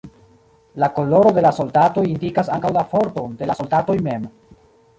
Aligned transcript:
La 0.83 0.87
koloro 0.95 1.33
de 1.35 1.43
la 1.47 1.51
soldatoj 1.57 2.05
indikas 2.13 2.51
ankaŭ 2.57 2.73
la 2.79 2.85
forton 2.95 3.39
de 3.43 3.51
la 3.51 3.57
soldatoj 3.61 4.01
mem. 4.09 4.29